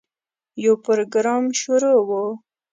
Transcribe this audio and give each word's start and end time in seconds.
یو 0.63 0.73
پروګرام 0.85 1.43
شروع 1.61 1.99
و. 2.07 2.09